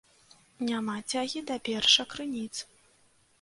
Няма 0.69 0.95
цягі 1.13 1.43
да 1.51 1.59
першакрыніц. 1.69 2.51